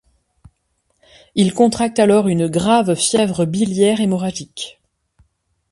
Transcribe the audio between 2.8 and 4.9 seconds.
fièvre biliaire hémorragique.